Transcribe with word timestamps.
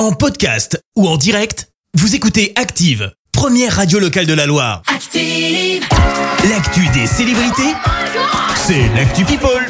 En 0.00 0.12
podcast 0.12 0.82
ou 0.96 1.06
en 1.06 1.18
direct, 1.18 1.68
vous 1.92 2.14
écoutez 2.14 2.54
Active, 2.56 3.12
première 3.32 3.76
radio 3.76 3.98
locale 3.98 4.24
de 4.24 4.32
la 4.32 4.46
Loire. 4.46 4.80
Active. 4.86 5.86
L'actu 6.48 6.88
des 6.94 7.06
célébrités, 7.06 7.74
c'est 8.56 8.88
l'actu 8.96 9.26
People. 9.26 9.68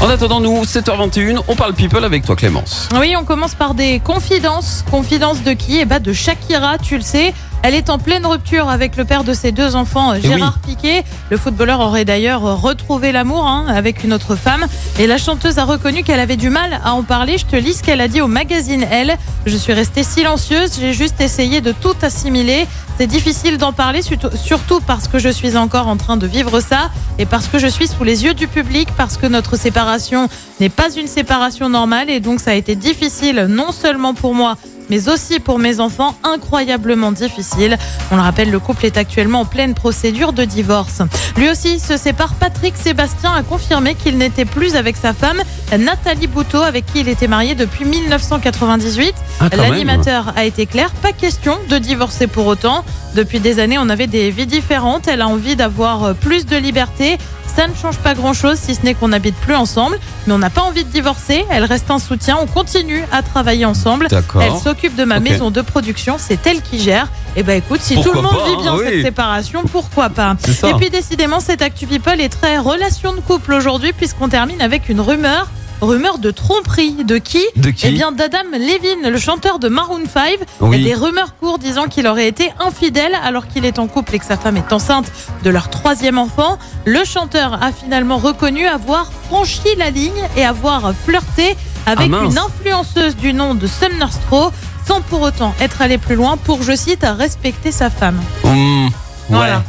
En 0.00 0.08
attendant, 0.08 0.40
nous, 0.40 0.62
7h21, 0.64 1.42
on 1.48 1.54
parle 1.54 1.74
people 1.74 2.02
avec 2.02 2.24
toi, 2.24 2.34
Clémence. 2.34 2.88
Oui, 2.98 3.14
on 3.14 3.24
commence 3.24 3.54
par 3.54 3.74
des 3.74 4.00
confidences. 4.00 4.84
Confidences 4.90 5.42
de 5.42 5.52
qui? 5.52 5.80
Eh 5.80 5.84
ben 5.84 6.00
de 6.00 6.14
Shakira, 6.14 6.78
tu 6.78 6.96
le 6.96 7.02
sais. 7.02 7.34
Elle 7.66 7.74
est 7.74 7.90
en 7.90 7.98
pleine 7.98 8.24
rupture 8.24 8.68
avec 8.68 8.96
le 8.96 9.04
père 9.04 9.24
de 9.24 9.32
ses 9.32 9.50
deux 9.50 9.74
enfants, 9.74 10.14
Gérard 10.20 10.60
Piquet. 10.60 11.02
Le 11.30 11.36
footballeur 11.36 11.80
aurait 11.80 12.04
d'ailleurs 12.04 12.62
retrouvé 12.62 13.10
l'amour 13.10 13.44
hein, 13.44 13.66
avec 13.66 14.04
une 14.04 14.12
autre 14.12 14.36
femme. 14.36 14.66
Et 15.00 15.08
la 15.08 15.18
chanteuse 15.18 15.58
a 15.58 15.64
reconnu 15.64 16.04
qu'elle 16.04 16.20
avait 16.20 16.36
du 16.36 16.48
mal 16.48 16.78
à 16.84 16.94
en 16.94 17.02
parler. 17.02 17.38
Je 17.38 17.44
te 17.44 17.56
lis 17.56 17.72
ce 17.72 17.82
qu'elle 17.82 18.00
a 18.00 18.06
dit 18.06 18.20
au 18.20 18.28
magazine 18.28 18.86
Elle. 18.88 19.16
Je 19.46 19.56
suis 19.56 19.72
restée 19.72 20.04
silencieuse, 20.04 20.78
j'ai 20.78 20.92
juste 20.92 21.20
essayé 21.20 21.60
de 21.60 21.72
tout 21.72 21.96
assimiler. 22.02 22.68
C'est 22.98 23.08
difficile 23.08 23.58
d'en 23.58 23.72
parler, 23.72 24.00
surtout 24.02 24.80
parce 24.86 25.08
que 25.08 25.18
je 25.18 25.28
suis 25.28 25.56
encore 25.56 25.88
en 25.88 25.96
train 25.96 26.16
de 26.16 26.26
vivre 26.28 26.60
ça 26.60 26.90
et 27.18 27.26
parce 27.26 27.48
que 27.48 27.58
je 27.58 27.66
suis 27.66 27.88
sous 27.88 28.04
les 28.04 28.24
yeux 28.24 28.32
du 28.32 28.46
public, 28.46 28.88
parce 28.96 29.16
que 29.16 29.26
notre 29.26 29.56
séparation 29.56 30.28
n'est 30.60 30.68
pas 30.68 30.94
une 30.94 31.08
séparation 31.08 31.68
normale 31.68 32.10
et 32.10 32.20
donc 32.20 32.38
ça 32.38 32.52
a 32.52 32.54
été 32.54 32.76
difficile 32.76 33.46
non 33.50 33.72
seulement 33.72 34.14
pour 34.14 34.34
moi, 34.34 34.56
mais 34.90 35.08
aussi 35.08 35.40
pour 35.40 35.58
mes 35.58 35.80
enfants, 35.80 36.14
incroyablement 36.22 37.12
difficile. 37.12 37.78
On 38.10 38.16
le 38.16 38.22
rappelle, 38.22 38.50
le 38.50 38.58
couple 38.58 38.86
est 38.86 38.96
actuellement 38.96 39.40
en 39.40 39.44
pleine 39.44 39.74
procédure 39.74 40.32
de 40.32 40.44
divorce. 40.44 41.02
Lui 41.36 41.48
aussi 41.48 41.78
se 41.78 41.96
sépare. 41.96 42.34
Patrick 42.34 42.76
Sébastien 42.76 43.32
a 43.32 43.42
confirmé 43.42 43.94
qu'il 43.94 44.18
n'était 44.18 44.44
plus 44.44 44.76
avec 44.76 44.96
sa 44.96 45.12
femme, 45.12 45.42
Nathalie 45.76 46.26
Bouteau, 46.26 46.60
avec 46.60 46.86
qui 46.86 47.00
il 47.00 47.08
était 47.08 47.28
marié 47.28 47.54
depuis 47.54 47.84
1998. 47.84 49.14
Ah. 49.40 49.48
L'animateur 49.56 50.32
a 50.36 50.44
été 50.44 50.66
clair, 50.66 50.90
pas 51.02 51.12
question 51.12 51.58
de 51.68 51.78
divorcer 51.78 52.26
pour 52.26 52.46
autant. 52.46 52.84
Depuis 53.14 53.40
des 53.40 53.58
années, 53.60 53.78
on 53.78 53.88
avait 53.88 54.06
des 54.06 54.30
vies 54.30 54.46
différentes. 54.46 55.08
Elle 55.08 55.22
a 55.22 55.28
envie 55.28 55.56
d'avoir 55.56 56.04
euh, 56.04 56.12
plus 56.12 56.44
de 56.44 56.56
liberté. 56.56 57.18
Ça 57.56 57.66
ne 57.68 57.74
change 57.74 57.96
pas 57.96 58.12
grand-chose, 58.12 58.58
si 58.58 58.74
ce 58.74 58.82
n'est 58.82 58.92
qu'on 58.92 59.08
n'habite 59.08 59.34
plus 59.36 59.54
ensemble. 59.54 59.98
Mais 60.26 60.34
on 60.34 60.38
n'a 60.38 60.50
pas 60.50 60.60
envie 60.60 60.84
de 60.84 60.90
divorcer. 60.90 61.46
Elle 61.50 61.64
reste 61.64 61.90
un 61.90 61.98
soutien. 61.98 62.36
On 62.38 62.46
continue 62.46 63.02
à 63.12 63.22
travailler 63.22 63.64
ensemble. 63.64 64.08
Elle 64.40 64.56
s'occupe 64.62 64.94
de 64.94 65.04
ma 65.04 65.20
maison 65.20 65.50
de 65.50 65.62
production. 65.62 66.16
C'est 66.18 66.46
elle 66.46 66.60
qui 66.60 66.78
gère. 66.78 67.08
Et 67.34 67.42
ben 67.42 67.56
écoute, 67.56 67.80
si 67.80 67.94
Pourquoi 67.94 68.12
tout 68.12 68.18
le 68.18 68.22
monde 68.22 68.38
pas, 68.38 68.50
vit 68.50 68.56
bien 68.62 68.72
hein, 68.72 68.76
oui. 68.78 68.84
cette 68.88 69.02
séparation, 69.02 69.62
pourquoi 69.70 70.08
pas? 70.10 70.36
Et 70.66 70.74
puis 70.74 70.90
décidément, 70.90 71.40
cette 71.40 71.60
Actu 71.60 71.86
People 71.86 72.20
est 72.20 72.28
très 72.28 72.58
relation 72.58 73.14
de 73.14 73.20
couple 73.20 73.52
aujourd'hui, 73.54 73.92
puisqu'on 73.92 74.28
termine 74.28 74.60
avec 74.60 74.88
une 74.88 75.00
rumeur. 75.00 75.48
Rumeur 75.80 76.18
de 76.18 76.30
tromperie. 76.30 77.04
De 77.04 77.18
qui 77.18 77.44
De 77.56 77.70
qui 77.70 77.86
Eh 77.88 77.90
bien, 77.90 78.10
d'Adam 78.12 78.38
Levine, 78.52 79.10
le 79.10 79.18
chanteur 79.18 79.58
de 79.58 79.68
Maroon 79.68 80.04
5. 80.12 80.38
Oui. 80.60 80.80
A 80.80 80.84
des 80.84 80.94
rumeurs 80.94 81.36
courent 81.38 81.58
disant 81.58 81.86
qu'il 81.86 82.06
aurait 82.06 82.26
été 82.28 82.50
infidèle 82.60 83.12
alors 83.22 83.46
qu'il 83.46 83.64
est 83.64 83.78
en 83.78 83.86
couple 83.86 84.14
et 84.14 84.18
que 84.18 84.24
sa 84.24 84.36
femme 84.36 84.56
est 84.56 84.72
enceinte 84.72 85.06
de 85.44 85.50
leur 85.50 85.68
troisième 85.68 86.18
enfant. 86.18 86.58
Le 86.86 87.04
chanteur 87.04 87.62
a 87.62 87.72
finalement 87.72 88.16
reconnu 88.16 88.66
avoir 88.66 89.10
franchi 89.28 89.68
la 89.76 89.90
ligne 89.90 90.12
et 90.36 90.44
avoir 90.44 90.92
flirté 91.04 91.56
avec 91.84 92.10
Ah, 92.12 92.24
une 92.24 92.38
influenceuse 92.38 93.16
du 93.16 93.32
nom 93.32 93.54
de 93.54 93.66
Sumner 93.66 94.10
Straw 94.10 94.50
sans 94.86 95.00
pour 95.02 95.20
autant 95.22 95.54
être 95.60 95.82
allé 95.82 95.98
plus 95.98 96.14
loin 96.14 96.36
pour, 96.36 96.62
je 96.62 96.74
cite, 96.74 97.04
respecter 97.04 97.70
sa 97.72 97.90
femme. 97.90 98.20
Hum, 98.44 98.86
ouais. 98.86 98.90
Voilà. 99.28 99.62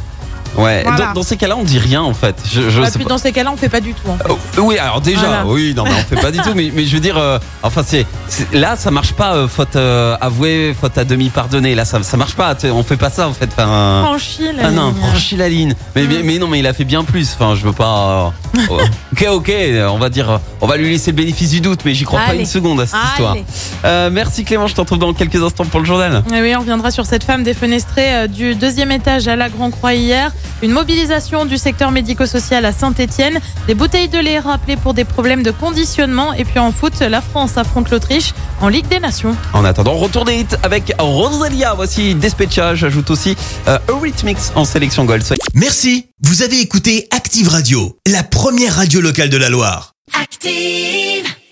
Ouais. 0.56 0.82
Voilà. 0.84 1.06
Dans, 1.08 1.12
dans 1.14 1.22
ces 1.22 1.36
cas-là, 1.36 1.56
on 1.56 1.62
dit 1.64 1.78
rien 1.78 2.02
en 2.02 2.14
fait. 2.14 2.36
Je, 2.50 2.68
je 2.70 2.80
Et 2.82 2.86
sais 2.86 2.92
puis 2.92 3.04
pas. 3.04 3.10
dans 3.10 3.18
ces 3.18 3.32
cas-là, 3.32 3.50
on 3.52 3.56
fait 3.56 3.68
pas 3.68 3.80
du 3.80 3.94
tout. 3.94 4.08
en 4.08 4.16
fait. 4.16 4.24
Oh, 4.28 4.38
oui, 4.62 4.78
alors 4.78 5.00
déjà, 5.00 5.20
Voilà. 5.26 5.46
oui, 5.46 5.74
non, 5.76 5.84
mais 5.84 5.90
on 5.92 6.14
fait 6.14 6.20
pas 6.20 6.30
du 6.30 6.38
tout. 6.40 6.52
Mais, 6.54 6.72
mais 6.74 6.84
je 6.84 6.94
veux 6.94 7.00
dire, 7.00 7.16
euh, 7.18 7.38
enfin, 7.62 7.82
c'est 7.86 8.06
là, 8.52 8.76
ça 8.76 8.90
marche 8.90 9.12
pas. 9.12 9.34
euh, 9.34 9.48
faute 9.48 9.76
euh, 9.76 10.16
avouée, 10.20 10.74
faute 10.80 10.96
à 10.98 11.04
demi 11.04 11.28
pardonnée. 11.28 11.74
Là, 11.74 11.84
ça, 11.84 12.02
ça 12.02 12.16
marche 12.16 12.34
pas. 12.34 12.56
On 12.72 12.82
fait 12.82 12.96
pas 12.96 13.10
ça 13.10 13.28
en 13.28 13.32
fait. 13.32 13.48
Enfin, 13.52 14.02
Franchi 14.04 14.42
la 14.54 14.68
ah 14.68 14.70
non, 14.70 14.94
franchis 14.94 15.36
la 15.36 15.48
ligne. 15.48 15.74
Mais, 15.94 16.04
mais, 16.06 16.22
mais 16.22 16.38
non, 16.38 16.48
mais 16.48 16.58
il 16.60 16.66
a 16.66 16.72
fait 16.72 16.84
bien 16.84 17.04
plus. 17.04 17.34
Enfin, 17.38 17.54
je 17.54 17.64
veux 17.64 17.72
pas. 17.72 18.32
euh, 18.56 18.78
ok, 19.12 19.26
ok. 19.30 19.52
On 19.90 19.98
va 19.98 20.08
dire, 20.08 20.30
euh, 20.30 20.38
on 20.60 20.66
va 20.66 20.76
lui 20.76 20.88
laisser 20.90 21.10
le 21.12 21.16
bénéfice 21.16 21.50
du 21.50 21.60
doute, 21.60 21.80
mais 21.84 21.94
j'y 21.94 22.04
crois 22.04 22.20
pas 22.20 22.34
une 22.34 22.46
seconde 22.46 22.80
à 22.80 22.86
cette 22.86 23.00
histoire. 23.10 23.32
Allez. 23.32 23.44
Euh, 23.84 24.10
merci 24.12 24.44
Clément. 24.44 24.66
Je 24.66 24.74
t'en 24.74 24.82
retrouve 24.82 24.98
dans 24.98 25.12
quelques 25.14 25.42
instants 25.42 25.64
pour 25.64 25.80
le 25.80 25.86
journal. 25.86 26.22
Eh 26.34 26.40
oui, 26.40 26.54
on 26.56 26.60
reviendra 26.60 26.90
sur 26.90 27.06
cette 27.06 27.24
femme 27.24 27.42
défenestrée 27.42 28.14
euh, 28.14 28.26
du 28.26 28.54
deuxième 28.54 28.90
étage 28.92 29.28
à 29.28 29.36
la 29.36 29.48
Grand 29.48 29.70
Croix 29.70 29.94
hier. 29.94 30.32
Une 30.62 30.72
mobilisation 30.72 31.44
du 31.44 31.56
secteur 31.56 31.90
médico-social 31.90 32.64
à 32.64 32.72
Saint-Etienne. 32.72 33.38
Des 33.66 33.74
bouteilles 33.74 34.08
de 34.08 34.18
lait 34.18 34.38
rappelées 34.38 34.76
pour 34.76 34.94
des 34.94 35.04
problèmes 35.04 35.42
de 35.42 35.50
conditionnement. 35.50 36.32
Et 36.32 36.44
puis 36.44 36.58
en 36.58 36.72
foot, 36.72 36.98
la 37.00 37.20
France 37.20 37.56
affronte 37.56 37.90
l'Autriche 37.90 38.32
en 38.60 38.68
Ligue 38.68 38.88
des 38.88 38.98
Nations. 39.00 39.36
En 39.52 39.64
attendant, 39.64 39.94
retour 39.94 40.24
des 40.24 40.40
hits 40.40 40.46
avec 40.62 40.92
Rosalia. 40.98 41.74
Voici 41.74 42.14
Despecha. 42.14 42.74
J'ajoute 42.74 43.10
aussi 43.10 43.36
euh, 43.68 43.78
Eurythmics 43.88 44.38
en 44.56 44.64
sélection 44.64 45.04
Gold. 45.04 45.22
Soyez- 45.22 45.40
Merci, 45.54 46.06
vous 46.22 46.42
avez 46.42 46.60
écouté 46.60 47.06
Active 47.10 47.48
Radio, 47.48 47.96
la 48.06 48.22
première 48.24 48.74
radio 48.76 49.00
locale 49.00 49.28
de 49.30 49.36
la 49.36 49.48
Loire. 49.48 49.92
Active. 50.20 51.24